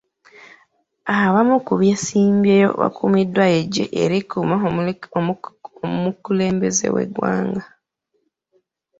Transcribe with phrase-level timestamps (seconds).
[1.19, 4.55] Abamu ku beesimbyewo bakuumibwa eggye erikuuma
[5.87, 7.63] omukulembeze w'eggwanga.